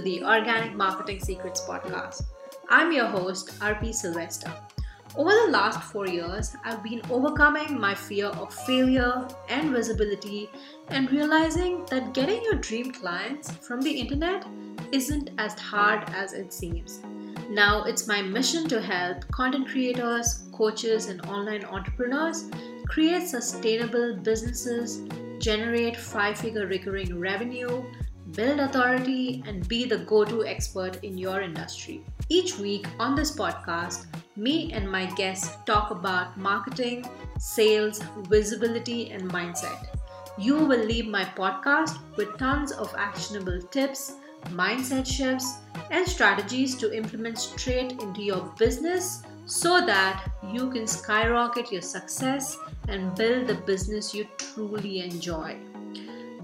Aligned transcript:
the 0.00 0.22
Organic 0.24 0.74
Marketing 0.74 1.20
Secrets 1.20 1.60
podcast. 1.60 2.22
I'm 2.68 2.92
your 2.92 3.06
host, 3.06 3.58
RP 3.60 3.92
Sylvester. 3.92 4.52
Over 5.16 5.30
the 5.30 5.50
last 5.50 5.82
four 5.92 6.06
years, 6.06 6.54
I've 6.64 6.82
been 6.82 7.02
overcoming 7.10 7.78
my 7.78 7.94
fear 7.94 8.26
of 8.26 8.54
failure 8.54 9.26
and 9.48 9.70
visibility 9.70 10.48
and 10.88 11.10
realizing 11.10 11.84
that 11.86 12.14
getting 12.14 12.42
your 12.44 12.54
dream 12.54 12.92
clients 12.92 13.50
from 13.56 13.80
the 13.82 13.90
internet 13.90 14.46
isn't 14.92 15.30
as 15.38 15.58
hard 15.58 16.08
as 16.10 16.32
it 16.32 16.52
seems. 16.52 17.00
Now, 17.50 17.84
it's 17.84 18.06
my 18.06 18.22
mission 18.22 18.68
to 18.68 18.80
help 18.80 19.28
content 19.32 19.68
creators, 19.68 20.48
coaches, 20.52 21.06
and 21.06 21.20
online 21.26 21.64
entrepreneurs 21.64 22.48
create 22.86 23.26
sustainable 23.26 24.16
businesses, 24.16 25.02
generate 25.38 25.96
five 25.96 26.38
figure 26.38 26.66
recurring 26.66 27.18
revenue, 27.18 27.82
build 28.32 28.60
authority, 28.60 29.42
and 29.46 29.66
be 29.68 29.84
the 29.84 29.98
go 29.98 30.24
to 30.24 30.44
expert 30.44 31.02
in 31.02 31.18
your 31.18 31.40
industry. 31.40 32.04
Each 32.28 32.58
week 32.58 32.86
on 32.98 33.14
this 33.14 33.34
podcast, 33.36 34.06
me 34.36 34.72
and 34.72 34.90
my 34.90 35.06
guests 35.14 35.56
talk 35.66 35.90
about 35.90 36.38
marketing, 36.38 37.04
sales, 37.38 38.00
visibility, 38.28 39.10
and 39.10 39.30
mindset. 39.30 39.88
You 40.38 40.56
will 40.56 40.84
leave 40.84 41.06
my 41.06 41.24
podcast 41.24 41.98
with 42.16 42.38
tons 42.38 42.72
of 42.72 42.94
actionable 42.96 43.60
tips, 43.60 44.14
mindset 44.48 45.06
shifts, 45.06 45.58
and 45.90 46.06
strategies 46.06 46.76
to 46.76 46.96
implement 46.96 47.38
straight 47.38 47.92
into 48.00 48.22
your 48.22 48.42
business 48.58 49.22
so 49.44 49.84
that 49.84 50.30
you 50.52 50.70
can 50.70 50.86
skyrocket 50.86 51.72
your 51.72 51.82
success 51.82 52.56
and 52.88 53.14
build 53.16 53.48
the 53.48 53.54
business 53.54 54.14
you 54.14 54.26
truly 54.38 55.00
enjoy. 55.00 55.58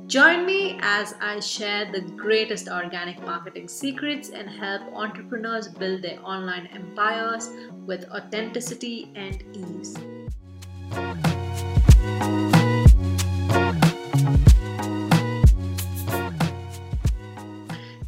Join 0.06 0.46
me 0.46 0.78
as 0.82 1.16
I 1.20 1.40
share 1.40 1.90
the 1.90 2.00
greatest 2.00 2.68
organic 2.68 3.20
marketing 3.22 3.66
secrets 3.66 4.30
and 4.30 4.48
help 4.48 4.82
entrepreneurs 4.94 5.66
build 5.66 6.02
their 6.02 6.24
online 6.24 6.68
empires 6.68 7.50
with 7.86 8.08
authenticity 8.10 9.10
and 9.16 9.42
ease. 9.52 9.94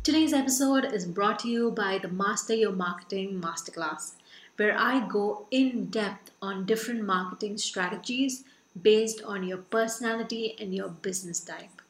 Today's 0.05 0.33
episode 0.33 0.85
is 0.93 1.05
brought 1.05 1.41
to 1.41 1.49
you 1.49 1.73
by 1.73 1.99
the 1.99 2.09
Master 2.09 2.55
Your 2.55 2.71
Marketing 2.71 3.41
Masterclass, 3.41 4.13
where 4.57 4.79
I 4.79 5.05
go 5.09 5.47
in 5.51 5.87
depth 5.87 6.31
on 6.41 6.65
different 6.65 7.05
marketing 7.05 7.59
strategies 7.59 8.45
based 8.81 9.21
on 9.25 9.43
your 9.43 9.59
personality 9.59 10.55
and 10.61 10.73
your 10.73 10.91
business 10.91 11.41
type. 11.41 11.83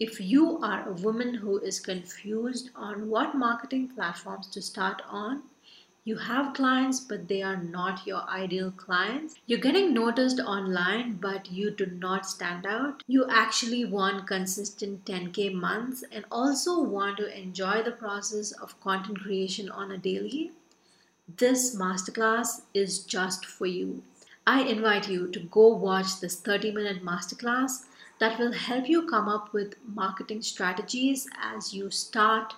If 0.00 0.20
you 0.20 0.58
are 0.58 0.88
a 0.88 0.92
woman 0.92 1.34
who 1.34 1.58
is 1.58 1.80
confused 1.80 2.70
on 2.76 3.08
what 3.08 3.34
marketing 3.34 3.88
platforms 3.88 4.46
to 4.48 4.62
start 4.62 5.02
on, 5.10 5.42
you 6.04 6.16
have 6.16 6.54
clients 6.54 7.00
but 7.00 7.26
they 7.26 7.42
are 7.42 7.56
not 7.56 8.06
your 8.06 8.22
ideal 8.30 8.70
clients. 8.70 9.34
You're 9.46 9.58
getting 9.58 9.92
noticed 9.92 10.38
online 10.38 11.14
but 11.14 11.50
you 11.50 11.72
do 11.72 11.86
not 11.86 12.26
stand 12.26 12.64
out. 12.64 13.02
You 13.08 13.26
actually 13.28 13.84
want 13.84 14.28
consistent 14.28 15.04
10k 15.04 15.52
months 15.52 16.04
and 16.12 16.24
also 16.30 16.80
want 16.80 17.16
to 17.16 17.36
enjoy 17.36 17.82
the 17.82 17.90
process 17.90 18.52
of 18.52 18.80
content 18.80 19.18
creation 19.18 19.68
on 19.68 19.90
a 19.90 19.98
daily. 19.98 20.52
This 21.36 21.74
masterclass 21.74 22.62
is 22.72 23.00
just 23.00 23.44
for 23.44 23.66
you. 23.66 24.04
I 24.46 24.62
invite 24.62 25.08
you 25.08 25.26
to 25.32 25.40
go 25.40 25.74
watch 25.74 26.20
this 26.20 26.36
30 26.36 26.70
minute 26.70 27.04
masterclass 27.04 27.84
that 28.20 28.38
will 28.38 28.52
help 28.52 28.88
you 28.88 29.06
come 29.06 29.28
up 29.28 29.52
with 29.52 29.74
marketing 29.86 30.42
strategies 30.42 31.28
as 31.40 31.72
you 31.72 31.90
start, 31.90 32.54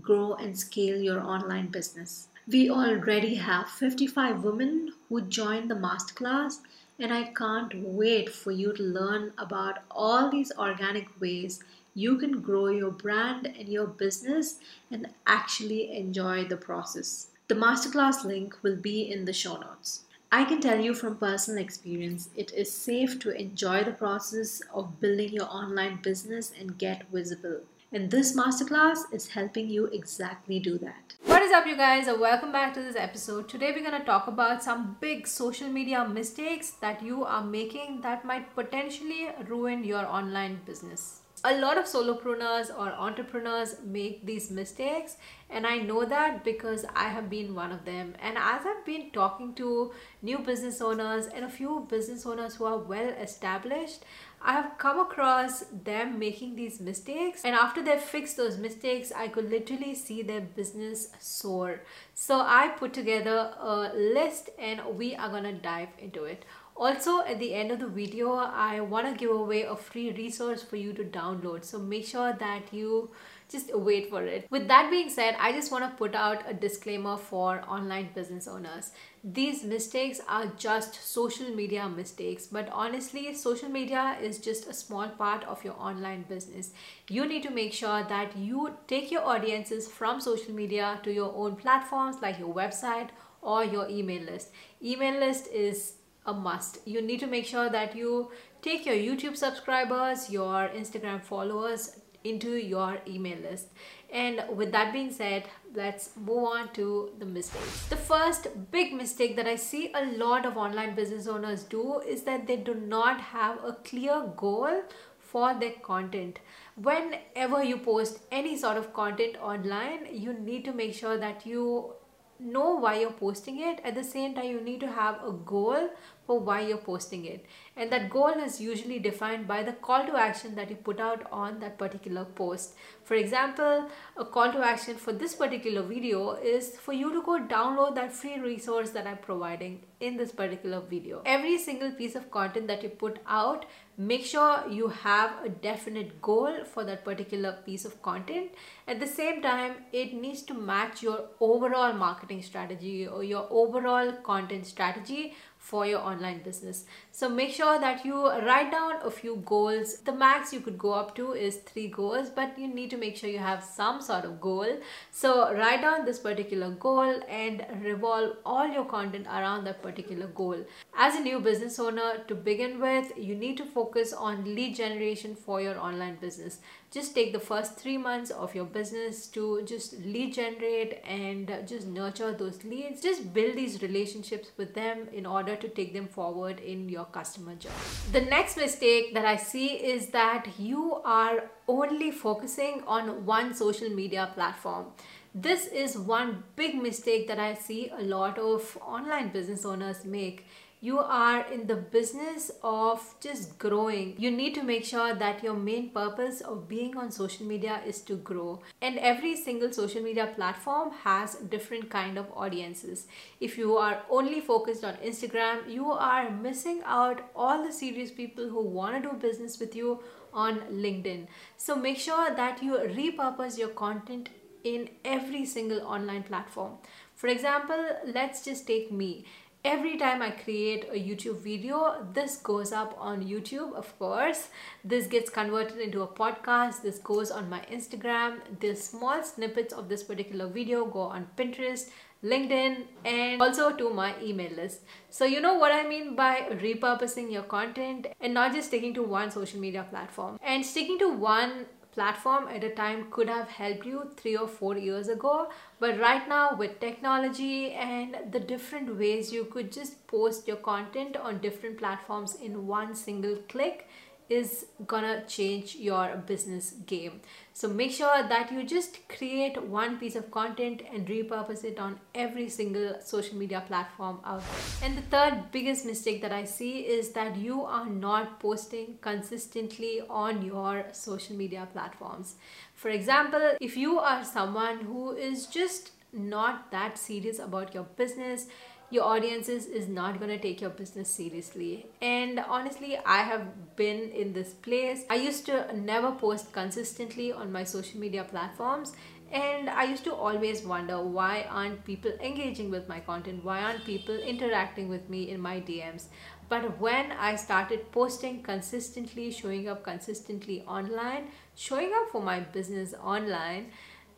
grow, 0.00 0.34
and 0.34 0.58
scale 0.58 1.00
your 1.00 1.20
online 1.20 1.68
business. 1.68 2.28
We 2.46 2.68
already 2.68 3.36
have 3.36 3.68
55 3.68 4.44
women 4.44 4.92
who 5.08 5.22
joined 5.22 5.70
the 5.70 5.74
masterclass, 5.74 6.58
and 6.98 7.12
I 7.12 7.24
can't 7.24 7.72
wait 7.74 8.28
for 8.28 8.50
you 8.50 8.72
to 8.74 8.82
learn 8.82 9.32
about 9.38 9.78
all 9.90 10.30
these 10.30 10.52
organic 10.58 11.08
ways 11.20 11.62
you 11.94 12.18
can 12.18 12.40
grow 12.40 12.66
your 12.66 12.90
brand 12.90 13.46
and 13.46 13.68
your 13.68 13.86
business 13.86 14.58
and 14.90 15.08
actually 15.26 15.96
enjoy 15.96 16.44
the 16.44 16.56
process. 16.56 17.28
The 17.46 17.54
masterclass 17.54 18.24
link 18.24 18.56
will 18.62 18.76
be 18.76 19.10
in 19.10 19.24
the 19.24 19.32
show 19.32 19.56
notes. 19.56 20.04
I 20.32 20.44
can 20.44 20.60
tell 20.60 20.80
you 20.80 20.94
from 20.94 21.16
personal 21.16 21.62
experience, 21.62 22.28
it 22.36 22.52
is 22.52 22.72
safe 22.72 23.18
to 23.20 23.30
enjoy 23.30 23.84
the 23.84 23.92
process 23.92 24.60
of 24.72 25.00
building 25.00 25.32
your 25.32 25.46
online 25.46 26.00
business 26.02 26.52
and 26.58 26.76
get 26.76 27.08
visible. 27.12 27.60
And 27.92 28.10
this 28.10 28.36
masterclass 28.36 29.04
is 29.12 29.28
helping 29.28 29.68
you 29.68 29.86
exactly 29.86 30.58
do 30.58 30.76
that. 30.78 31.14
What 31.26 31.42
is 31.42 31.52
up, 31.52 31.66
you 31.66 31.76
guys? 31.76 32.08
Uh, 32.08 32.16
welcome 32.18 32.50
back 32.50 32.74
to 32.74 32.82
this 32.82 32.96
episode. 32.96 33.48
Today, 33.48 33.72
we're 33.72 33.88
going 33.88 34.00
to 34.00 34.04
talk 34.06 34.26
about 34.26 34.62
some 34.62 34.96
big 35.00 35.28
social 35.28 35.68
media 35.68 36.06
mistakes 36.08 36.72
that 36.80 37.02
you 37.02 37.24
are 37.24 37.44
making 37.44 38.00
that 38.00 38.24
might 38.24 38.54
potentially 38.54 39.28
ruin 39.46 39.84
your 39.84 40.04
online 40.06 40.60
business 40.66 41.20
a 41.44 41.54
lot 41.60 41.76
of 41.76 41.84
solopreneurs 41.84 42.70
or 42.70 42.90
entrepreneurs 43.06 43.76
make 43.84 44.24
these 44.24 44.50
mistakes 44.50 45.18
and 45.50 45.66
i 45.66 45.76
know 45.76 46.04
that 46.04 46.42
because 46.42 46.86
i 46.96 47.08
have 47.08 47.28
been 47.28 47.54
one 47.54 47.70
of 47.70 47.84
them. 47.84 48.14
And 48.20 48.38
as 48.38 48.62
i've 48.66 48.84
been 48.86 49.10
talking 49.10 49.54
to 49.54 49.92
new 50.22 50.38
business 50.38 50.80
owners 50.80 51.26
and 51.26 51.44
a 51.44 51.50
few 51.50 51.86
business 51.90 52.24
owners 52.24 52.56
who 52.56 52.64
are 52.64 52.78
well 52.78 53.10
established 53.26 54.04
i 54.40 54.52
have 54.52 54.72
come 54.78 54.98
across 55.00 55.60
them 55.84 56.18
making 56.18 56.56
these 56.56 56.80
mistakes. 56.80 57.42
And 57.44 57.54
after 57.54 57.82
they 57.82 57.98
fixed 57.98 58.38
those 58.38 58.56
mistakes 58.56 59.12
i 59.14 59.28
could 59.28 59.50
literally 59.50 59.94
see 59.94 60.22
their 60.22 60.40
business 60.40 61.08
soar. 61.18 61.80
So 62.14 62.40
i 62.40 62.68
put 62.68 62.94
together 62.94 63.52
a 63.60 63.92
list 63.94 64.48
and 64.58 64.80
we 64.96 65.14
are 65.14 65.42
to 65.42 65.52
dive 65.52 65.88
into 65.98 66.24
it 66.24 66.44
also 66.76 67.20
at 67.22 67.38
the 67.38 67.54
end 67.54 67.70
of 67.70 67.78
the 67.78 67.86
video 67.86 68.32
I 68.34 68.80
want 68.80 69.06
to 69.06 69.14
give 69.14 69.30
away 69.30 69.62
a 69.62 69.76
free 69.76 70.10
resource 70.12 70.62
for 70.62 70.76
you 70.76 70.92
to 70.94 71.04
download 71.04 71.64
so 71.64 71.78
make 71.78 72.04
sure 72.06 72.32
that 72.32 72.72
you 72.72 73.10
just 73.48 73.74
wait 73.76 74.10
for 74.10 74.24
it. 74.24 74.46
With 74.50 74.68
that 74.68 74.90
being 74.90 75.08
said, 75.08 75.36
I 75.38 75.52
just 75.52 75.70
want 75.70 75.84
to 75.84 75.96
put 75.96 76.14
out 76.14 76.44
a 76.48 76.54
disclaimer 76.54 77.16
for 77.16 77.62
online 77.68 78.08
business 78.14 78.48
owners. 78.48 78.90
These 79.22 79.64
mistakes 79.64 80.20
are 80.28 80.46
just 80.56 80.94
social 81.06 81.50
media 81.54 81.88
mistakes, 81.88 82.46
but 82.46 82.68
honestly, 82.70 83.34
social 83.34 83.68
media 83.68 84.16
is 84.20 84.38
just 84.38 84.66
a 84.68 84.74
small 84.74 85.08
part 85.08 85.44
of 85.44 85.64
your 85.64 85.74
online 85.74 86.24
business. 86.28 86.72
You 87.08 87.26
need 87.26 87.42
to 87.44 87.50
make 87.50 87.72
sure 87.72 88.02
that 88.04 88.36
you 88.36 88.76
take 88.86 89.10
your 89.10 89.24
audiences 89.24 89.88
from 89.88 90.20
social 90.20 90.54
media 90.54 91.00
to 91.04 91.12
your 91.12 91.32
own 91.34 91.56
platforms 91.56 92.16
like 92.22 92.38
your 92.38 92.54
website 92.54 93.10
or 93.40 93.64
your 93.64 93.88
email 93.88 94.22
list. 94.22 94.50
Email 94.82 95.20
list 95.20 95.48
is 95.52 95.94
a 96.26 96.32
must. 96.32 96.78
You 96.86 97.02
need 97.02 97.20
to 97.20 97.26
make 97.26 97.46
sure 97.46 97.68
that 97.68 97.94
you 97.96 98.30
take 98.62 98.86
your 98.86 98.94
YouTube 98.94 99.36
subscribers, 99.36 100.30
your 100.30 100.70
Instagram 100.74 101.22
followers 101.22 102.00
into 102.24 102.56
your 102.56 102.98
email 103.06 103.38
list. 103.38 103.68
And 104.10 104.44
with 104.56 104.72
that 104.72 104.92
being 104.92 105.12
said, 105.12 105.44
let's 105.74 106.10
move 106.16 106.44
on 106.44 106.72
to 106.74 107.10
the 107.18 107.26
mistakes. 107.26 107.86
The 107.88 107.96
first 107.96 108.48
big 108.70 108.94
mistake 108.94 109.36
that 109.36 109.46
I 109.46 109.56
see 109.56 109.92
a 109.94 110.06
lot 110.16 110.46
of 110.46 110.56
online 110.56 110.94
business 110.94 111.26
owners 111.26 111.64
do 111.64 112.00
is 112.00 112.22
that 112.22 112.46
they 112.46 112.56
do 112.56 112.74
not 112.74 113.20
have 113.20 113.62
a 113.62 113.72
clear 113.84 114.32
goal 114.36 114.82
for 115.18 115.52
their 115.54 115.72
content. 115.82 116.38
Whenever 116.76 117.62
you 117.62 117.78
post 117.78 118.20
any 118.30 118.56
sort 118.56 118.76
of 118.76 118.94
content 118.94 119.36
online, 119.42 120.06
you 120.10 120.32
need 120.32 120.64
to 120.64 120.72
make 120.72 120.94
sure 120.94 121.18
that 121.18 121.44
you 121.44 121.92
know 122.38 122.76
why 122.76 123.00
you're 123.00 123.12
posting 123.12 123.60
it. 123.60 123.80
At 123.84 123.94
the 123.94 124.04
same 124.04 124.34
time 124.34 124.46
you 124.46 124.60
need 124.60 124.80
to 124.80 124.90
have 124.90 125.22
a 125.24 125.32
goal 125.32 125.90
for 126.26 126.40
why 126.40 126.60
you're 126.62 126.78
posting 126.78 127.24
it. 127.26 127.44
And 127.76 127.92
that 127.92 128.08
goal 128.10 128.34
is 128.46 128.60
usually 128.60 128.98
defined 128.98 129.46
by 129.46 129.62
the 129.62 129.72
call 129.72 130.06
to 130.06 130.16
action 130.16 130.54
that 130.54 130.70
you 130.70 130.76
put 130.76 131.00
out 131.00 131.26
on 131.30 131.60
that 131.60 131.78
particular 131.78 132.24
post. 132.24 132.74
For 133.04 133.14
example 133.14 133.90
a 134.16 134.24
call 134.24 134.52
to 134.52 134.64
action 134.64 134.96
for 134.96 135.12
this 135.12 135.34
particular 135.34 135.82
video 135.82 136.34
is 136.34 136.76
for 136.76 136.92
you 136.92 137.12
to 137.12 137.22
go 137.22 137.38
download 137.40 137.94
that 137.96 138.12
free 138.12 138.38
resource 138.38 138.90
that 138.90 139.06
i'm 139.06 139.18
providing 139.18 139.82
in 140.00 140.16
this 140.16 140.32
particular 140.32 140.80
video. 140.80 141.22
Every 141.24 141.58
single 141.58 141.92
piece 141.92 142.14
of 142.14 142.30
content 142.30 142.66
that 142.68 142.82
you 142.82 142.88
put 142.88 143.18
out 143.26 143.66
make 143.96 144.24
sure 144.24 144.64
you 144.68 144.88
have 144.88 145.44
a 145.44 145.48
definite 145.48 146.20
goal 146.20 146.64
for 146.64 146.84
that 146.84 147.04
particular 147.04 147.58
piece 147.64 147.84
of 147.84 148.02
content. 148.02 148.50
At 148.88 149.00
the 149.00 149.06
same 149.06 149.40
time 149.42 149.76
it 149.92 150.14
needs 150.14 150.42
to 150.42 150.54
match 150.54 151.02
your 151.02 151.26
overall 151.40 151.92
marketing 151.92 152.42
strategy 152.42 153.06
or 153.06 153.22
your 153.22 153.46
overall 153.50 154.12
content 154.24 154.66
strategy 154.66 155.34
for 155.64 155.86
your 155.86 156.00
online 156.00 156.42
business. 156.42 156.84
So 157.10 157.28
make 157.28 157.50
sure 157.50 157.78
that 157.80 158.04
you 158.04 158.16
write 158.46 158.70
down 158.70 158.96
a 159.02 159.10
few 159.10 159.36
goals. 159.46 159.96
The 160.08 160.12
max 160.12 160.52
you 160.52 160.60
could 160.60 160.76
go 160.76 160.92
up 160.92 161.14
to 161.16 161.32
is 161.32 161.56
three 161.68 161.88
goals, 161.88 162.28
but 162.28 162.58
you 162.58 162.68
need 162.68 162.90
to 162.90 162.98
make 162.98 163.16
sure 163.16 163.30
you 163.30 163.38
have 163.38 163.64
some 163.64 164.02
sort 164.02 164.26
of 164.26 164.40
goal. 164.42 164.76
So 165.10 165.54
write 165.54 165.80
down 165.80 166.04
this 166.04 166.18
particular 166.18 166.70
goal 166.72 167.18
and 167.28 167.64
revolve 167.82 168.36
all 168.44 168.68
your 168.68 168.84
content 168.84 169.26
around 169.26 169.64
that 169.64 169.82
particular 169.82 170.26
goal. 170.26 170.58
As 170.96 171.14
a 171.14 171.20
new 171.20 171.40
business 171.40 171.78
owner, 171.78 172.18
to 172.28 172.34
begin 172.34 172.78
with, 172.78 173.12
you 173.16 173.34
need 173.34 173.56
to 173.56 173.64
focus 173.64 174.12
on 174.12 174.44
lead 174.44 174.76
generation 174.76 175.34
for 175.34 175.62
your 175.62 175.78
online 175.78 176.16
business. 176.16 176.58
Just 176.90 177.14
take 177.14 177.32
the 177.32 177.40
first 177.40 177.76
three 177.76 177.96
months 177.98 178.30
of 178.30 178.54
your 178.54 178.66
business 178.66 179.26
to 179.28 179.62
just 179.64 179.98
lead 180.04 180.34
generate 180.34 181.00
and 181.04 181.52
just 181.66 181.88
nurture 181.88 182.32
those 182.32 182.62
leads. 182.62 183.00
Just 183.00 183.34
build 183.34 183.56
these 183.56 183.82
relationships 183.82 184.50
with 184.56 184.74
them 184.74 185.08
in 185.12 185.26
order 185.26 185.53
to 185.56 185.68
take 185.68 185.92
them 185.92 186.06
forward 186.06 186.60
in 186.60 186.88
your 186.88 187.04
customer 187.06 187.54
journey. 187.54 187.74
The 188.12 188.20
next 188.20 188.56
mistake 188.56 189.14
that 189.14 189.24
I 189.24 189.36
see 189.36 189.66
is 189.66 190.08
that 190.08 190.48
you 190.58 191.00
are 191.04 191.50
only 191.68 192.10
focusing 192.10 192.82
on 192.86 193.24
one 193.24 193.54
social 193.54 193.88
media 193.90 194.30
platform 194.34 194.86
this 195.34 195.66
is 195.66 195.98
one 195.98 196.44
big 196.54 196.80
mistake 196.80 197.26
that 197.26 197.40
I 197.40 197.54
see 197.54 197.90
a 197.98 198.02
lot 198.02 198.38
of 198.38 198.78
online 198.80 199.30
business 199.30 199.64
owners 199.64 200.04
make 200.04 200.46
you 200.84 200.98
are 200.98 201.46
in 201.50 201.66
the 201.66 201.76
business 201.76 202.50
of 202.62 203.02
just 203.18 203.58
growing. 203.58 204.14
You 204.18 204.30
need 204.30 204.54
to 204.56 204.62
make 204.62 204.84
sure 204.84 205.14
that 205.14 205.42
your 205.42 205.54
main 205.54 205.88
purpose 205.88 206.42
of 206.42 206.68
being 206.68 206.98
on 206.98 207.10
social 207.10 207.46
media 207.46 207.80
is 207.86 208.02
to 208.02 208.16
grow. 208.16 208.60
And 208.82 208.98
every 208.98 209.34
single 209.34 209.72
social 209.72 210.02
media 210.02 210.26
platform 210.36 210.90
has 211.04 211.36
different 211.54 211.88
kind 211.88 212.18
of 212.18 212.30
audiences. 212.36 213.06
If 213.40 213.56
you 213.56 213.78
are 213.78 214.02
only 214.10 214.42
focused 214.42 214.84
on 214.84 214.96
Instagram, 214.96 215.70
you 215.70 215.90
are 215.90 216.30
missing 216.30 216.82
out 216.84 217.30
all 217.34 217.64
the 217.64 217.72
serious 217.72 218.10
people 218.10 218.50
who 218.50 218.62
want 218.62 219.02
to 219.02 219.08
do 219.08 219.16
business 219.16 219.58
with 219.58 219.74
you 219.74 220.00
on 220.34 220.60
LinkedIn. 220.70 221.28
So 221.56 221.76
make 221.76 221.96
sure 221.96 222.34
that 222.34 222.62
you 222.62 222.74
repurpose 222.74 223.56
your 223.56 223.68
content 223.68 224.28
in 224.64 224.88
every 225.04 225.46
single 225.46 225.80
online 225.82 226.24
platform. 226.24 226.72
For 227.14 227.28
example, 227.28 227.82
let's 228.06 228.44
just 228.44 228.66
take 228.66 228.90
me 228.90 229.24
every 229.64 229.96
time 229.96 230.20
I 230.20 230.30
create 230.30 230.84
a 230.92 230.94
YouTube 230.94 231.40
video, 231.40 232.06
this 232.12 232.36
goes 232.36 232.70
up 232.72 232.94
on 232.98 233.24
YouTube, 233.24 233.72
of 233.74 233.98
course. 233.98 234.48
This 234.84 235.06
gets 235.06 235.30
converted 235.30 235.78
into 235.78 236.02
a 236.02 236.06
podcast. 236.06 236.82
This 236.82 236.98
goes 236.98 237.30
on 237.30 237.48
my 237.48 237.60
Instagram. 237.72 238.40
The 238.60 238.74
small 238.74 239.22
snippets 239.22 239.72
of 239.72 239.88
this 239.88 240.02
particular 240.02 240.46
video 240.48 240.84
go 240.84 241.00
on 241.00 241.28
Pinterest, 241.36 241.88
LinkedIn, 242.22 242.84
and 243.04 243.40
also 243.40 243.72
to 243.72 243.90
my 243.90 244.14
email 244.22 244.52
list. 244.52 244.80
So 245.10 245.24
you 245.24 245.40
know 245.40 245.54
what 245.54 245.72
I 245.72 245.86
mean 245.86 246.14
by 246.14 246.46
repurposing 246.50 247.32
your 247.32 247.42
content 247.42 248.06
and 248.20 248.34
not 248.34 248.52
just 248.52 248.68
sticking 248.68 248.92
to 248.94 249.02
one 249.02 249.30
social 249.30 249.60
media 249.60 249.86
platform. 249.88 250.38
And 250.42 250.64
sticking 250.64 250.98
to 250.98 251.08
one 251.08 251.66
platform 251.94 252.48
at 252.48 252.64
a 252.64 252.70
time 252.70 253.06
could 253.10 253.28
have 253.28 253.48
helped 253.48 253.86
you 253.86 254.10
three 254.16 254.36
or 254.36 254.48
four 254.48 254.76
years 254.76 255.08
ago. 255.08 255.50
But 255.78 255.98
right 255.98 256.28
now 256.28 256.56
with 256.56 256.80
technology 256.80 257.72
and 257.72 258.16
the 258.32 258.40
different 258.40 258.98
ways 258.98 259.32
you 259.32 259.44
could 259.44 259.72
just 259.72 260.06
post 260.06 260.48
your 260.48 260.56
content 260.56 261.16
on 261.16 261.38
different 261.38 261.78
platforms 261.78 262.34
in 262.36 262.66
one 262.66 262.94
single 262.94 263.36
click 263.48 263.88
is 264.28 264.66
gonna 264.86 265.24
change 265.26 265.76
your 265.76 266.16
business 266.26 266.72
game. 266.86 267.20
So 267.52 267.68
make 267.68 267.92
sure 267.92 268.22
that 268.28 268.50
you 268.50 268.64
just 268.64 269.08
create 269.08 269.62
one 269.62 269.98
piece 269.98 270.16
of 270.16 270.30
content 270.30 270.82
and 270.92 271.06
repurpose 271.06 271.62
it 271.62 271.78
on 271.78 272.00
every 272.14 272.48
single 272.48 272.96
social 273.00 273.36
media 273.36 273.62
platform 273.66 274.20
out 274.24 274.40
there. 274.40 274.88
And 274.88 274.98
the 274.98 275.02
third 275.02 275.52
biggest 275.52 275.86
mistake 275.86 276.20
that 276.22 276.32
I 276.32 276.44
see 276.44 276.80
is 276.80 277.10
that 277.10 277.36
you 277.36 277.62
are 277.62 277.86
not 277.86 278.40
posting 278.40 278.98
consistently 279.00 280.02
on 280.08 280.42
your 280.42 280.86
social 280.92 281.36
media 281.36 281.68
platforms. 281.72 282.36
For 282.74 282.88
example, 282.88 283.52
if 283.60 283.76
you 283.76 283.98
are 283.98 284.24
someone 284.24 284.80
who 284.80 285.14
is 285.14 285.46
just 285.46 285.92
not 286.12 286.70
that 286.70 286.96
serious 286.98 287.38
about 287.38 287.74
your 287.74 287.84
business, 287.84 288.46
your 288.94 289.04
audiences 289.04 289.66
is 289.66 289.88
not 289.88 290.18
going 290.20 290.30
to 290.30 290.38
take 290.38 290.60
your 290.60 290.70
business 290.70 291.08
seriously. 291.08 291.86
And 292.00 292.38
honestly 292.38 292.96
i 293.04 293.22
have 293.22 293.76
been 293.76 294.10
in 294.10 294.32
this 294.32 294.52
place. 294.66 295.04
I 295.10 295.16
used 295.16 295.46
to 295.46 295.56
never 295.76 296.12
post 296.12 296.52
consistently 296.52 297.32
on 297.32 297.50
my 297.50 297.64
social 297.64 298.00
media 298.00 298.24
platforms. 298.24 298.92
And 299.32 299.68
i 299.70 299.84
used 299.84 300.04
to 300.04 300.14
always 300.14 300.62
wonder 300.62 301.00
why 301.02 301.46
aren't 301.50 301.84
people 301.84 302.12
engaging 302.30 302.70
with 302.70 302.88
my 302.88 303.00
content? 303.00 303.44
Why 303.44 303.58
aren't 303.62 303.84
people 303.84 304.14
interacting 304.34 304.88
with 304.88 305.10
me 305.10 305.30
in 305.30 305.40
my 305.40 305.60
dms 305.60 306.04
but 306.48 306.78
when 306.78 307.12
i 307.26 307.34
started 307.42 307.90
posting 307.92 308.42
consistently 308.42 309.30
showing 309.30 309.68
up 309.68 309.82
consistently 309.82 310.62
online 310.76 311.28
showing 311.54 311.92
up 312.00 312.10
for 312.12 312.20
my 312.22 312.40
business 312.56 312.94
online 313.14 313.70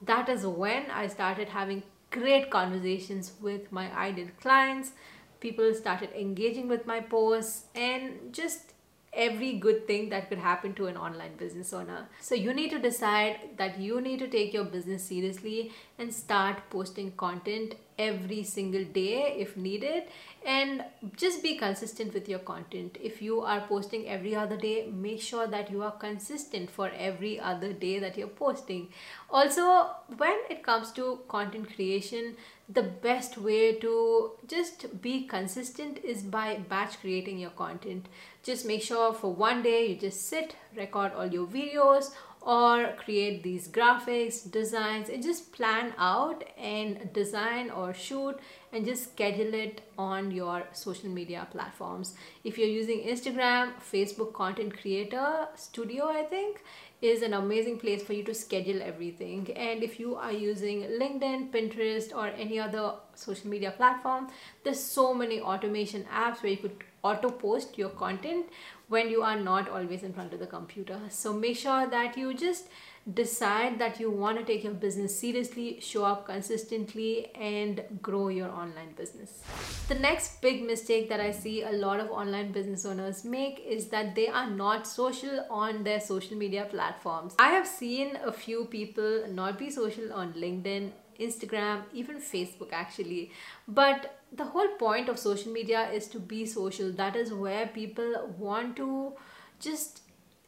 that 0.03 0.29
is 0.29 0.47
when 0.63 0.91
i 0.91 1.07
started 1.07 1.49
having 1.49 1.83
great 2.11 2.51
conversations 2.51 3.33
with 3.41 3.71
my 3.73 3.91
ideal 3.97 4.29
clients. 4.41 4.93
People 5.41 5.75
started 5.75 6.11
engaging 6.19 6.69
with 6.69 6.87
my 6.87 7.01
posts 7.01 7.65
and 7.75 8.33
just 8.33 8.73
every 9.17 9.55
good 9.55 9.87
thing 9.87 10.09
that 10.11 10.29
could 10.29 10.39
happen 10.39 10.75
to 10.75 10.87
an 10.87 10.97
online 10.97 11.37
business 11.37 11.73
owner. 11.73 12.07
So 12.21 12.35
you 12.35 12.53
need 12.53 12.71
to 12.71 12.79
decide 12.79 13.57
that 13.57 13.81
you 13.81 14.01
need 14.01 14.19
to 14.21 14.29
take 14.29 14.53
your 14.53 14.65
business 14.65 15.05
seriously 15.05 15.73
and 15.99 16.13
start 16.13 16.59
posting 16.71 17.13
content 17.13 17.75
every 17.99 18.43
single 18.43 18.85
day 18.85 19.37
if 19.39 19.57
needed 19.57 20.05
and 20.45 20.85
just 21.17 21.43
be 21.43 21.57
consistent 21.57 22.13
with 22.13 22.29
your 22.29 22.39
content 22.41 22.99
if 23.03 23.23
you 23.23 23.41
are 23.41 23.61
posting 23.63 24.07
every 24.07 24.35
other 24.35 24.57
day 24.57 24.87
make 24.93 25.21
sure 25.21 25.47
that 25.47 25.71
you 25.71 25.83
are 25.83 25.93
consistent 25.93 26.71
for 26.71 26.91
every 26.99 27.41
other 27.41 27.73
day 27.73 27.99
that 27.99 28.19
you're 28.19 28.29
posting 28.29 28.87
also 29.31 29.89
when 30.19 30.37
it 30.51 30.63
comes 30.63 30.93
to 30.93 31.19
content 31.29 31.75
creation 31.75 32.37
the 32.69 32.83
best 32.83 33.39
way 33.39 33.75
to 33.75 34.33
just 34.49 35.01
be 35.01 35.25
consistent 35.25 35.99
is 36.05 36.23
by 36.23 36.57
batch 36.69 37.01
creating 37.01 37.39
your 37.39 37.51
content 37.51 38.07
just 38.43 38.67
make 38.67 38.83
sure 38.83 39.13
for 39.13 39.33
one 39.33 39.63
day 39.63 39.87
you 39.87 39.95
just 39.95 40.29
sit 40.29 40.57
record 40.77 41.13
all 41.13 41.27
your 41.27 41.47
videos 41.47 42.11
or 42.47 42.93
create 42.97 43.43
these 43.43 43.67
graphics, 43.67 44.49
designs 44.49 45.09
and 45.09 45.21
just 45.21 45.53
plan 45.53 45.93
out 45.99 46.45
and 46.57 47.13
design 47.13 47.71
or 47.71 47.93
shoot 47.93 48.39
and 48.73 48.85
just 48.85 49.11
schedule 49.11 49.53
it 49.53 49.81
on 49.99 50.31
your 50.31 50.63
social 50.73 51.09
media 51.09 51.49
platforms. 51.51 52.15
If 52.45 52.57
you're 52.57 52.69
using 52.69 53.01
Instagram, 53.01 53.73
Facebook 53.93 54.33
Content 54.33 54.79
Creator 54.81 55.49
Studio, 55.57 56.07
I 56.09 56.23
think, 56.23 56.63
is 57.03 57.23
an 57.23 57.35
amazing 57.35 57.79
place 57.79 58.03
for 58.03 58.15
you 58.15 58.23
to 58.25 58.35
schedule 58.35 58.83
everything. 58.83 59.51
And 59.55 59.83
if 59.83 60.01
you 60.01 60.17
are 60.17 60.33
using 60.33 60.83
LinkedIn, 60.83 61.51
Pinterest, 61.51 62.15
or 62.15 62.29
any 62.29 62.59
other 62.59 62.95
social 63.15 63.51
media 63.51 63.71
platform, 63.71 64.29
there's 64.65 64.83
so 64.83 65.13
many 65.13 65.41
automation 65.41 66.05
apps 66.05 66.43
where 66.43 66.53
you 66.53 66.59
could 66.59 66.85
auto 67.03 67.31
post 67.31 67.77
your 67.77 67.91
content 67.91 68.47
when 68.89 69.11
you 69.11 69.23
are 69.23 69.39
not 69.39 69.69
always 69.69 70.03
in 70.03 70.13
front 70.13 70.33
of 70.33 70.41
the 70.41 70.47
computer. 70.47 70.99
So 71.11 71.33
make 71.33 71.57
sure 71.57 71.87
that 71.87 72.17
you 72.17 72.33
just 72.35 72.69
decide 73.15 73.79
that 73.79 74.01
you 74.01 74.11
want 74.11 74.37
to 74.39 74.45
take 74.45 74.65
your 74.65 74.73
business 74.73 75.17
seriously, 75.19 75.79
show 75.81 76.05
up 76.05 76.27
consistently, 76.27 77.31
and 77.37 77.83
grow 78.03 78.29
your 78.29 78.51
online 78.51 78.93
business. 78.97 79.43
The 79.89 79.95
next 79.95 80.41
big 80.43 80.65
mistake 80.65 81.09
that 81.09 81.21
I 81.21 81.31
see 81.31 81.63
a 81.63 81.71
lot 81.71 82.01
of 82.01 82.11
online 82.11 82.51
business 82.51 82.85
owners 82.85 83.25
make 83.25 83.65
is 83.65 83.87
that 83.89 84.17
they 84.17 84.27
are 84.27 84.51
not 84.51 84.87
social 84.89 85.47
on 85.49 85.85
their 85.85 86.01
social 86.01 86.37
media 86.37 86.67
platforms. 86.69 87.35
I 87.39 87.51
have 87.51 87.67
seen 87.67 88.19
a 88.25 88.33
few 88.33 88.65
people 88.65 89.25
not 89.29 89.59
be 89.59 89.71
social 89.71 90.13
on 90.13 90.33
LinkedIn 90.33 90.91
Instagram, 91.21 91.83
even 91.93 92.17
Facebook 92.17 92.73
actually. 92.73 93.31
But 93.69 94.19
the 94.33 94.45
whole 94.45 94.69
point 94.79 95.09
of 95.09 95.19
social 95.19 95.53
media 95.53 95.89
is 95.91 96.09
to 96.09 96.19
be 96.19 96.45
social. 96.45 96.93
That 96.93 97.17
is 97.17 97.33
where 97.33 97.67
people 97.69 98.35
want 98.37 98.77
to 98.77 99.13
just 99.61 100.03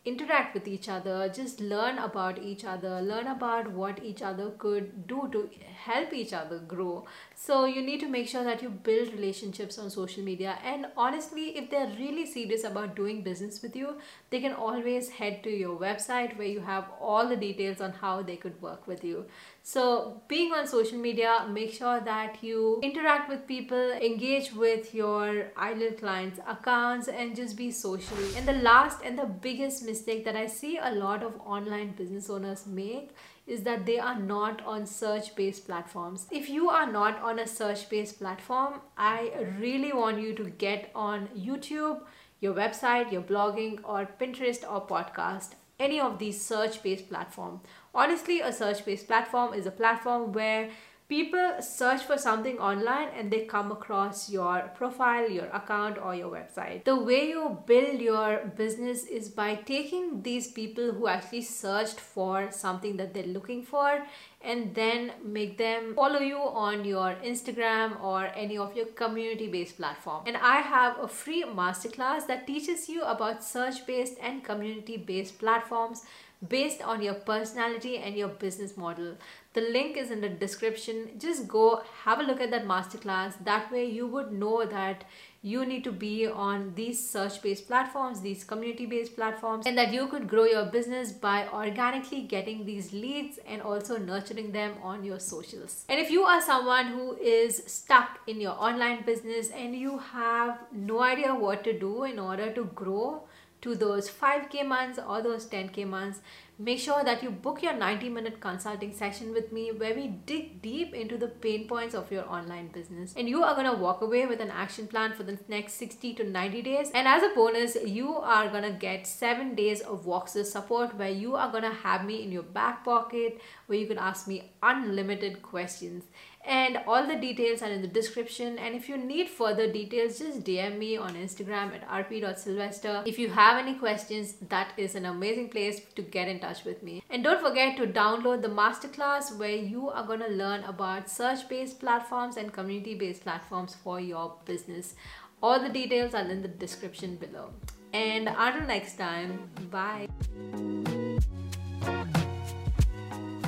interact 0.09 0.55
with 0.55 0.67
each 0.67 0.89
other, 0.89 1.29
just 1.29 1.61
learn 1.61 1.99
about 1.99 2.39
each 2.39 2.65
other, 2.65 3.01
learn 3.03 3.27
about 3.27 3.71
what 3.73 4.03
each 4.03 4.23
other 4.23 4.51
could 4.59 5.07
do 5.07 5.29
to 5.33 5.49
help 5.85 6.13
each 6.13 6.33
other 6.33 6.59
grow. 6.59 7.05
So 7.41 7.67
you 7.67 7.83
need 7.83 8.01
to 8.01 8.09
make 8.09 8.27
sure 8.29 8.43
that 8.43 8.63
you 8.63 8.69
build 8.69 9.13
relationships 9.13 9.79
on 9.79 9.91
social 9.91 10.25
media. 10.25 10.59
And 10.65 10.87
honestly, 10.97 11.57
if 11.57 11.71
they're 11.71 11.93
really 11.97 12.27
serious 12.27 12.65
about 12.65 12.97
doing 12.97 13.23
business 13.23 13.63
with 13.63 13.77
you, 13.77 13.95
they 14.31 14.41
can 14.41 14.55
always 14.55 15.09
head 15.09 15.45
to 15.45 15.51
your 15.51 15.79
website 15.79 16.37
where 16.37 16.49
you 16.49 16.59
have 16.59 16.87
all 17.01 17.29
the 17.29 17.37
details 17.37 17.81
on 17.81 17.93
how 17.93 18.23
they 18.23 18.35
could 18.35 18.61
work 18.61 18.89
with 18.89 19.05
you. 19.05 19.25
So 19.63 20.21
being 20.27 20.53
on 20.53 20.67
social 20.67 20.99
media, 20.99 21.47
make 21.49 21.73
sure 21.73 22.01
that 22.01 22.43
you 22.43 22.81
interact 22.83 23.29
with 23.29 23.47
people, 23.47 23.93
engage 23.93 24.53
with 24.53 24.93
your 24.93 25.53
ideal 25.57 25.93
clients' 25.93 26.41
accounts 26.45 27.07
and 27.07 27.37
just 27.37 27.57
be 27.57 27.71
social. 27.71 28.19
And 28.37 28.49
the 28.49 28.55
last 28.55 29.03
and 29.05 29.17
the 29.17 29.27
biggest 29.27 29.85
mistake 29.85 30.25
that 30.25 30.35
I 30.35 30.47
see 30.47 30.79
a 30.83 30.91
lot 30.91 31.23
of 31.23 31.41
online 31.47 31.93
business 31.93 32.29
owners 32.29 32.67
make 32.67 33.11
is 33.49 33.63
that 33.63 33.87
they 33.87 33.99
are 33.99 34.19
not 34.19 34.65
on 34.65 34.87
search 34.87 35.35
based 35.35 35.67
platforms. 35.67 36.27
If 36.31 36.49
you 36.49 36.69
are 36.69 36.91
not 36.91 37.21
on 37.21 37.39
a 37.39 37.47
search 37.47 37.89
based 37.89 38.19
platform, 38.19 38.81
I 38.97 39.33
really 39.59 39.93
want 39.93 40.21
you 40.21 40.35
to 40.35 40.51
get 40.51 40.91
on 40.95 41.29
YouTube, 41.29 42.03
your 42.41 42.55
website, 42.55 43.11
your 43.11 43.23
blogging, 43.23 43.81
or 43.85 44.09
Pinterest 44.21 44.71
or 44.71 44.87
podcast 44.87 45.55
any 45.81 46.01
of 46.01 46.19
these 46.19 46.41
search 46.45 46.83
based 46.83 47.09
platform 47.09 47.61
honestly 47.95 48.41
a 48.41 48.53
search 48.53 48.85
based 48.85 49.07
platform 49.07 49.55
is 49.55 49.67
a 49.67 49.71
platform 49.71 50.33
where 50.33 50.71
people 51.09 51.57
search 51.61 52.03
for 52.03 52.19
something 52.19 52.59
online 52.59 53.09
and 53.17 53.31
they 53.31 53.45
come 53.47 53.73
across 53.73 54.29
your 54.29 54.71
profile, 54.75 55.29
your 55.29 55.47
account, 55.47 55.97
or 55.99 56.15
your 56.15 56.31
website. 56.31 56.85
The 56.85 56.97
way 56.97 57.29
you 57.29 57.59
build 57.67 58.01
your 58.01 58.53
business 58.57 59.05
is 59.05 59.29
by 59.31 59.55
taking 59.55 60.23
these 60.23 60.49
people 60.53 60.93
who 60.93 61.09
actually 61.09 61.43
searched 61.43 61.99
for 61.99 62.51
something 62.51 62.99
that 62.99 63.15
they're 63.15 63.35
looking 63.39 63.63
for 63.63 64.03
and 64.43 64.75
then 64.75 65.13
make 65.25 65.59
them 65.59 65.95
follow 65.95 66.21
you 66.21 66.37
on 66.37 66.85
your 66.85 67.17
Instagram 67.25 68.01
or 68.03 68.27
any 68.37 68.57
of 68.57 68.77
your 68.77 68.87
community 68.87 69.49
based 69.49 69.79
platform. 69.79 70.23
And 70.27 70.37
I 70.37 70.61
have 70.61 70.99
a 71.01 71.09
free 71.09 71.43
masterclass 71.43 72.27
that 72.27 72.47
teaches 72.47 72.89
you 72.89 73.03
about 73.03 73.43
search 73.43 73.87
based 73.87 74.19
and 74.23 74.45
community 74.45 74.99
based 74.99 75.39
platforms 75.39 76.05
based 76.47 76.83
on 76.83 77.03
your 77.03 77.15
personality 77.15 77.99
and 77.99 78.17
your 78.17 78.29
business 78.29 78.77
model. 78.77 79.17
The 79.55 79.61
link 79.63 79.97
is 79.97 80.11
in 80.11 80.21
the 80.21 80.29
description. 80.29 81.11
Just 81.19 81.49
go 81.49 81.83
have 82.05 82.21
a 82.21 82.23
look 82.23 82.41
at 82.41 82.51
that 82.53 82.67
masterclass. 82.67 83.35
That 83.45 83.73
way 83.73 83.87
you 83.87 84.07
would 84.07 84.33
know 84.33 84.65
that 84.65 85.05
you 85.43 85.65
need 85.65 85.85
to 85.85 85.93
be 85.93 86.27
on 86.27 86.73
these 86.75 87.09
search 87.09 87.41
based 87.43 87.67
platforms, 87.67 88.21
these 88.21 88.45
community 88.45 88.87
based 88.87 89.17
platforms, 89.17 89.67
and 89.67 89.79
that 89.79 89.93
you 89.93 90.07
could 90.09 90.29
grow 90.29 90.45
your 90.45 90.65
business 90.67 91.13
by 91.13 91.49
organically 91.49 92.23
getting 92.23 92.65
these 92.67 92.93
leads 92.93 93.39
and 93.47 93.63
also 93.63 93.97
nurturing 93.97 94.53
them 94.53 94.75
on 94.83 95.05
your 95.05 95.19
socials. 95.19 95.85
And 95.89 96.01
if 96.01 96.11
you 96.11 96.23
are 96.23 96.41
someone 96.41 96.87
who 96.87 97.17
is 97.17 97.63
stuck 97.67 98.21
in 98.27 98.41
your 98.41 98.53
online 98.53 99.05
business 99.05 99.51
and 99.51 99.75
you 99.75 99.99
have 99.99 100.59
no 100.73 101.03
idea 101.03 101.35
what 101.35 101.65
to 101.65 101.79
do 101.79 102.05
in 102.05 102.19
order 102.19 102.53
to 102.53 102.65
grow, 102.65 103.23
to 103.61 103.75
those 103.75 104.11
5k 104.11 104.67
months 104.67 104.99
or 104.99 105.23
those 105.23 105.47
10k 105.47 105.87
months 105.87 106.21
make 106.59 106.79
sure 106.81 107.05
that 107.05 107.23
you 107.23 107.31
book 107.31 107.63
your 107.63 107.73
90 107.73 108.09
minute 108.09 108.41
consulting 108.41 108.93
session 108.93 109.33
with 109.33 109.53
me 109.53 109.71
where 109.71 109.95
we 109.95 110.09
dig 110.27 110.61
deep 110.61 110.93
into 110.93 111.17
the 111.17 111.29
pain 111.29 111.69
points 111.69 111.95
of 111.95 112.11
your 112.11 112.29
online 112.29 112.69
business. 112.69 113.15
And 113.17 113.29
you 113.29 113.45
are 113.45 113.55
going 113.55 113.71
to 113.71 113.81
walk 113.81 114.01
away 114.03 114.27
with 114.27 114.41
an 114.41 114.51
action 114.51 114.89
plan 114.89 115.13
for 115.13 115.23
the 115.23 115.39
next 115.47 115.75
60 115.75 116.15
to 116.15 116.25
90 116.25 116.63
days. 116.63 116.91
And 116.93 117.07
as 117.07 117.23
a 117.23 117.33
bonus 117.35 117.77
you 117.85 118.17
are 118.17 118.49
going 118.49 118.65
to 118.65 118.73
get 118.73 119.07
7 119.07 119.55
days 119.55 119.81
of 119.83 120.05
Voxer 120.05 120.45
support 120.45 120.97
where 120.97 121.11
you 121.11 121.37
are 121.37 121.51
going 121.51 121.63
to 121.63 121.75
have 121.75 122.05
me 122.05 122.25
in 122.25 122.33
your 122.33 122.43
back 122.43 122.85
pocket 122.85 123.41
where 123.67 123.79
you 123.79 123.87
can 123.87 123.99
ask 123.99 124.27
me 124.27 124.51
unlimited 124.63 125.43
questions. 125.43 126.05
And 126.45 126.79
all 126.87 127.07
the 127.07 127.17
details 127.17 127.63
are 127.63 127.71
in 127.71 127.83
the 127.83 127.89
description. 127.89 128.59
And 128.59 128.75
if 128.75 128.89
you 128.89 128.97
need 128.97 129.29
further 129.29 129.71
details 129.71 130.19
just 130.19 130.43
DM 130.43 130.79
me 130.79 130.97
on 130.97 131.15
Instagram 131.15 131.75
at 131.75 131.89
rp.sylvester. 131.89 133.03
If 133.07 133.19
you 133.19 133.29
have 133.29 133.59
any 133.59 133.75
questions 133.75 134.35
that 134.49 134.73
is 134.77 134.97
an 134.97 135.05
amazing 135.05 135.51
place 135.51 135.81
to 135.95 136.03
get 136.03 136.27
in 136.27 136.41
touch 136.49 136.65
with 136.65 136.83
me. 136.83 137.03
And 137.11 137.25
don't 137.25 137.41
forget 137.41 137.77
to 137.77 137.87
download 137.87 138.43
the 138.43 138.49
masterclass 138.49 139.37
where 139.37 139.57
you 139.57 139.89
are 139.91 140.07
going 140.07 140.21
to 140.21 140.29
learn 140.29 140.65
about 140.65 141.11
search 141.11 141.49
based 141.49 141.81
platforms 141.81 142.37
and 142.37 142.53
community 142.53 142.95
based 142.95 143.23
platforms 143.23 143.75
for 143.75 144.01
your 144.01 144.35
business. 144.45 144.95
All 145.43 145.61
the 145.61 145.69
details 145.69 146.15
are 146.15 146.29
in 146.29 146.43
the 146.43 146.49
description 146.49 147.17
below. 147.17 147.51
And 147.93 148.29
until 148.29 148.67
next 148.67 148.99
time, 148.99 149.51
bye. 149.71 150.09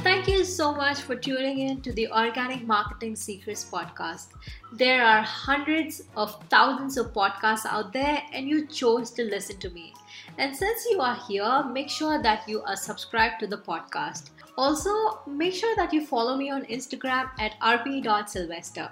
Thank 0.03 0.29
you 0.29 0.45
so 0.45 0.73
much 0.75 1.01
for 1.01 1.15
tuning 1.15 1.59
in 1.59 1.83
to 1.83 1.93
the 1.93 2.09
Organic 2.11 2.67
Marketing 2.67 3.15
Secrets 3.15 3.67
podcast. 3.71 4.29
There 4.73 5.05
are 5.05 5.21
hundreds 5.21 6.03
of 6.17 6.43
thousands 6.49 6.97
of 6.97 7.13
podcasts 7.13 7.67
out 7.67 7.93
there, 7.93 8.23
and 8.33 8.49
you 8.49 8.67
chose 8.67 9.11
to 9.13 9.25
listen 9.25 9.59
to 9.59 9.71
me. 9.71 9.93
And 10.41 10.57
since 10.57 10.87
you 10.91 11.03
are 11.03 11.19
here, 11.29 11.63
make 11.71 11.91
sure 11.91 12.23
that 12.23 12.49
you 12.49 12.63
are 12.63 12.75
subscribed 12.75 13.41
to 13.41 13.47
the 13.47 13.59
podcast. 13.59 14.31
Also, 14.57 15.21
make 15.27 15.53
sure 15.53 15.77
that 15.77 15.93
you 15.93 16.07
follow 16.07 16.35
me 16.35 16.51
on 16.51 16.65
Instagram 16.65 17.29
at 17.39 17.61
rp.sylvester. 17.61 18.91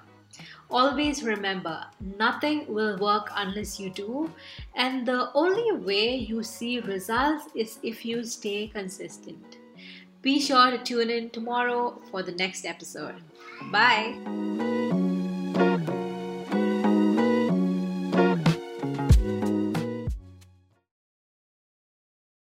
Always 0.70 1.22
remember, 1.22 1.86
nothing 2.18 2.66
will 2.68 2.98
work 2.98 3.30
unless 3.34 3.80
you 3.80 3.88
do, 3.88 4.30
and 4.74 5.08
the 5.08 5.30
only 5.32 5.72
way 5.72 6.16
you 6.16 6.42
see 6.42 6.80
results 6.80 7.46
is 7.54 7.78
if 7.82 8.04
you 8.04 8.24
stay 8.24 8.68
consistent. 8.68 9.56
Be 10.20 10.38
sure 10.40 10.70
to 10.70 10.76
tune 10.76 11.08
in 11.08 11.30
tomorrow 11.30 11.98
for 12.10 12.22
the 12.22 12.32
next 12.32 12.66
episode. 12.66 13.22
Bye. 13.72 14.87